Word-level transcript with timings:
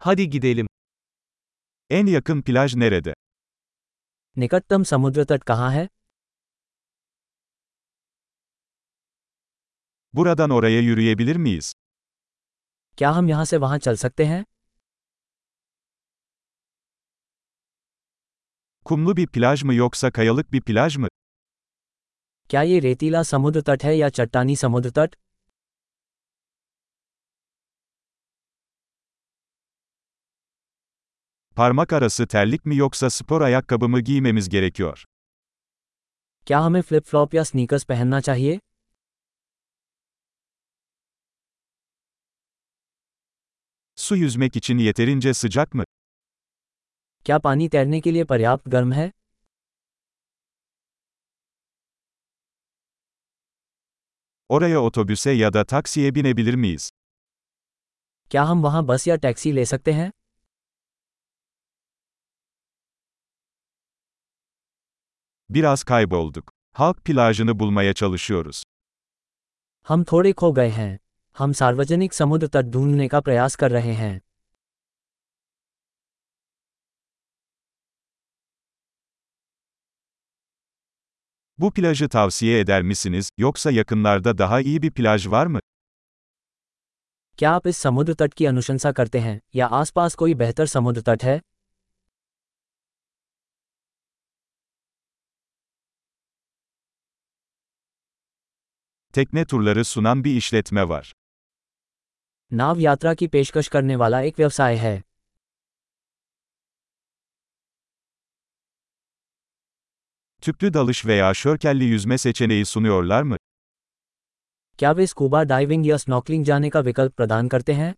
Hadi 0.00 0.30
gidelim. 0.30 0.66
En 1.90 2.06
yakın 2.06 2.42
plaj 2.42 2.74
nerede? 2.76 3.14
निकटतम 4.36 4.82
समुद्र 4.90 5.24
तट 5.30 5.42
कहाँ 5.50 5.70
है 5.72 5.88
Buradan 10.14 10.50
oraya 10.50 10.80
yürüyebilir 10.80 11.36
miyiz? 11.36 11.72
क्या 12.98 13.10
हम 13.10 13.28
यहाँ 13.28 13.44
से 13.44 13.56
वहाँ 13.56 13.78
चल 13.78 13.96
सकते 13.96 14.24
हैं 14.24 14.44
Kumlu 18.84 19.16
bir 19.16 19.26
plaj 19.26 19.62
mı 19.64 19.74
yoksa 19.74 20.10
kayalık 20.10 20.52
bir 20.52 20.60
plaj 20.60 20.96
mı? 20.96 21.08
क्या 22.50 22.62
ये 22.62 22.78
रेतीला 22.80 23.22
समुद्र 23.32 23.60
तट 23.68 23.82
है 23.84 23.92
या 23.96 24.08
चट्टानी 24.18 24.56
समुद्र 24.56 24.90
तट 24.98 25.14
Parmak 31.57 31.93
arası 31.93 32.27
terlik 32.27 32.65
mi 32.65 32.75
yoksa 32.77 33.09
spor 33.09 33.41
ayakkabı 33.41 33.89
mı 33.89 33.99
giymemiz 33.99 34.49
gerekiyor? 34.49 35.03
क्या 36.47 36.59
हमें 36.59 36.81
फ्लिप 36.81 37.03
फ्लॉप 37.09 37.33
या 37.35 37.43
स्नीकर्स 37.49 37.83
पहनना 37.91 38.19
चाहिए 38.27 38.59
Su 43.95 44.15
yüzmek 44.15 44.55
için 44.55 44.77
yeterince 44.77 45.33
sıcak 45.33 45.73
mı? 45.73 45.83
क्या 47.25 47.37
पानी 47.39 47.67
तैरने 47.75 47.99
के 48.01 48.11
लिए 48.11 48.23
पर्याप्त 48.31 48.67
गर्म 48.75 48.91
है 48.93 49.11
Oraya 54.49 54.79
otobüse 54.79 55.31
ya 55.31 55.53
da 55.53 55.63
taksiye 55.65 56.15
binebilir 56.15 56.53
miyiz? 56.55 56.91
क्या 58.31 58.43
हम 58.43 58.61
वहाँ 58.61 58.83
बस 58.85 59.07
या 59.07 59.15
टैक्सी 59.25 59.51
ले 59.51 59.65
सकते 59.65 59.91
हैं 59.93 60.11
Biraz 65.50 65.84
kaybolduk. 65.84 66.52
Halk 66.72 67.04
plajını 67.04 67.58
bulmaya 67.58 67.92
çalışıyoruz. 67.94 68.62
हम 69.86 70.04
थोड़े 70.04 70.32
खो 70.32 70.52
गए 70.52 70.68
हैं 70.68 70.98
हम 71.36 71.52
सार्वजनिक 71.52 72.14
समुद्र 72.14 72.46
तट 72.54 72.64
ढूँढने 72.74 73.06
का 73.08 73.20
प्रयास 73.20 73.56
कर 73.56 73.70
रहे 73.70 73.92
हैं 73.92 74.20
Bu 81.58 81.70
plajı 81.70 82.08
tavsiye 82.08 82.60
eder 82.60 82.82
misiniz, 82.82 83.28
yoksa 83.38 83.70
yakınlarda 83.70 84.38
daha 84.38 84.60
iyi 84.60 84.82
bir 84.82 84.90
plaj 84.90 85.30
var 85.30 85.46
mı? 85.46 85.60
क्या 87.38 87.50
आप 87.50 87.66
इस 87.66 87.76
समुद्र 87.78 88.14
तट 88.14 88.34
की 88.34 88.46
अनुशंसा 88.46 88.92
करते 88.92 89.18
हैं 89.18 89.40
या 89.54 89.66
आसपास 89.80 90.14
कोई 90.14 90.34
बेहतर 90.34 90.66
समुद्र 90.66 91.02
तट 91.08 91.24
है 91.24 91.40
Tekne 99.13 99.45
turları 99.45 99.85
sunan 99.85 100.23
bir 100.23 100.35
işletme 100.35 100.89
var. 100.89 101.13
नाव 102.51 102.77
यात्रा 102.79 103.13
की 103.19 103.27
पेशकश 103.33 103.67
करने 103.73 103.95
वाला 104.01 104.21
एक 104.21 104.35
व्यवसाय 104.39 104.75
है 104.85 104.95
Tüplü 110.41 110.73
dalış 110.73 111.05
veya 111.05 111.33
şörkelli 111.33 111.83
yüzme 111.83 112.17
seçeneği 112.17 112.65
sunuyorlar 112.65 113.23
mı? 113.23 113.37
क्या 114.79 114.91
वे 114.97 115.05
स्कूबा 115.07 115.41
डाइविंग 115.49 115.85
या 115.85 115.97
स्नॉकलिंग 116.03 116.45
जाने 116.45 116.69
का 116.75 116.79
विकल्प 116.89 117.13
प्रदान 117.17 117.47
करते 117.53 117.73
हैं 117.73 117.93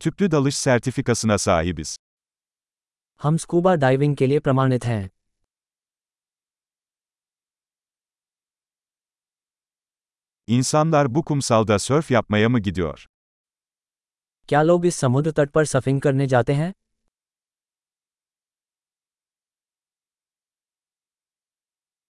Tüplü 0.00 0.30
dalış 0.30 0.56
sertifikasına 0.56 1.38
sahibiz. 1.38 1.96
हम 3.20 3.36
स्कूबा 3.36 3.74
डाइविंग 3.74 4.16
के 4.16 4.26
लिए 4.26 4.38
प्रमाणित 4.38 4.84
हैं 4.84 5.10
İnsanlar 10.48 11.14
bu 11.14 11.24
kumsalda 11.24 11.78
sörf 11.78 12.10
yapmaya 12.10 12.48
mı 12.48 12.60
gidiyor? 12.60 13.06
क्या 14.48 14.62
लोग 14.62 14.86
इस 14.86 14.96
समुद्र 15.04 15.30
तट 15.38 15.50
पर 15.50 15.64
सफिंग 15.64 16.00
करने 16.00 16.26
जाते 16.26 16.52
हैं 16.52 16.72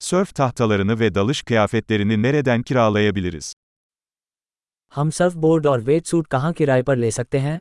Sörf 0.00 0.34
tahtalarını 0.34 1.00
ve 1.00 1.15
dalış 1.15 1.43
kıyafetlerini 1.43 2.22
nereden 2.22 2.62
kiralayabiliriz? 2.62 3.55
हम 4.93 5.10
सर्फ 5.10 5.34
बोर्ड 5.44 5.66
और 5.66 5.81
वेट 5.81 6.06
सूट 6.06 6.27
कहाँ 6.27 6.53
किराए 6.53 6.82
पर 6.88 6.97
ले 6.97 7.10
सकते 7.10 7.38
हैं 7.38 7.60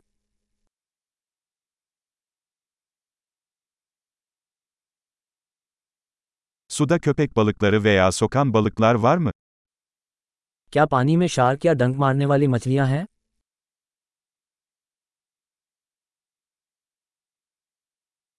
Suda 6.78 7.00
köpek 7.00 7.36
balıkları 7.36 7.84
veya 7.84 8.12
sokan 8.12 8.54
balıklar 8.54 8.96
var 8.96 9.18
mı? 9.18 9.32
क्या 10.74 10.86
पानी 10.94 11.16
में 11.22 11.28
शार्क 11.38 11.66
या 11.66 11.74
डंक 11.82 11.96
मारने 12.04 12.26
वाली 12.32 12.48
मछलियाँ 12.54 12.88
हैं 12.88 13.06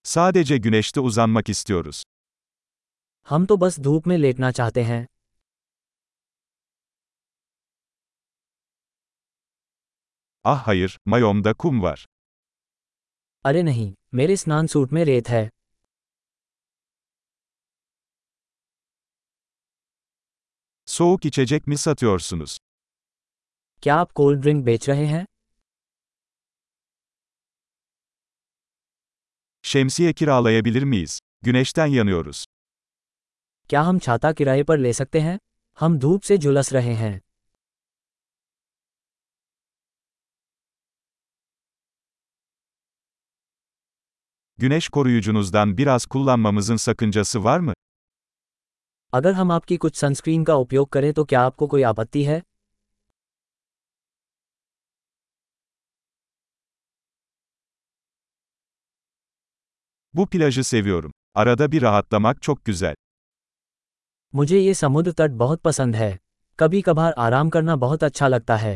Sadece 0.05 0.57
güneşte 0.57 1.01
uzanmak 1.01 1.49
istiyoruz. 1.49 2.03
हम 3.29 3.47
तो 3.47 3.57
बस 3.57 3.79
धूप 3.81 4.07
में 4.07 4.17
लेटना 4.19 4.51
चाहते 4.53 4.83
हैं 4.83 5.07
Ah 10.45 10.67
hayır, 10.67 10.99
mayomda 11.07 11.55
kum 11.55 11.83
var. 11.83 12.07
अरे 13.45 13.63
नहीं 13.63 13.93
मेरे 14.15 14.37
स्नान 14.37 14.67
सूट 14.73 14.93
में 14.93 15.05
रेत 15.05 15.29
है 15.29 15.49
Soğuk 20.99 21.25
içecek 21.25 21.67
mi 21.67 21.79
satıyorsunuz? 21.79 22.59
क्या 23.83 23.95
आप 24.03 24.13
कोल्ड 24.19 24.41
ड्रिंक 24.43 24.65
बेच 24.67 24.89
रहे 24.89 25.07
हैं 25.07 25.25
Şemsiye 29.63 30.13
kiralayabilir 30.13 30.83
miyiz? 30.83 31.19
Güneşten 31.43 31.87
yanıyoruz. 31.87 32.45
क्या 33.69 33.83
हम 33.89 33.99
छाता 33.99 34.33
किराए 34.39 34.63
पर 34.69 34.79
ले 34.79 34.93
सकते 34.93 35.21
हैं 35.27 35.39
हम 35.79 35.99
धूप 36.03 36.21
से 36.29 36.37
झुलस 36.39 36.73
रहे 36.73 36.95
हैं 37.03 37.21
Güneş 44.59 44.89
koruyucunuzdan 44.89 45.79
biraz 45.79 46.07
kullanmamızın 46.07 46.77
sakıncası 46.77 47.45
var 47.45 47.59
mı? 47.61 47.73
अगर 49.14 49.34
हम 49.34 49.52
आपकी 49.52 49.78
कुछ 49.78 49.96
सनस्क्रीन 49.96 50.44
का 50.44 50.56
उपयोग 50.56 50.90
करें 50.90 51.12
तो 51.14 51.24
क्या 51.26 51.42
आपको 51.42 51.68
कोई 51.68 51.82
आपत्ति 51.84 52.24
है 52.24 52.42
Bu 60.14 60.26
plajı 60.26 60.64
seviyorum. 60.64 61.12
Arada 61.36 61.72
bir 61.72 61.82
rahatlamak 61.82 62.42
çok 62.42 62.66
güzel. 62.66 62.96
मुझे 64.34 64.60
ये 64.60 64.74
समुद्र 64.74 65.12
तट 65.12 65.32
बहुत 65.32 65.62
पसंद 65.62 65.96
है 65.96 66.18
कभी 66.60 66.82
कभार 66.82 67.14
आराम 67.18 67.50
करना 67.50 67.76
बहुत 67.76 68.04
अच्छा 68.04 68.28
लगता 68.28 68.56
है 68.58 68.74